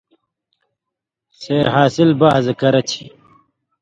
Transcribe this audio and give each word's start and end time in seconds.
سیر 1.39 1.65
حاصِل 1.75 2.09
بَہزہ 2.19 2.53
کرچھی۔ 2.59 3.03